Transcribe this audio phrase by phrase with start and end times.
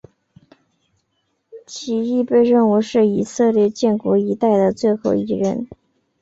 [1.67, 5.67] 其亦被认为是以色列建国一代的最后一人。